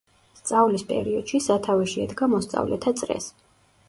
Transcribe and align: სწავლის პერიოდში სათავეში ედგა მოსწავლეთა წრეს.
სწავლის 0.37 0.85
პერიოდში 0.91 1.41
სათავეში 1.47 2.01
ედგა 2.05 2.31
მოსწავლეთა 2.31 2.95
წრეს. 3.03 3.29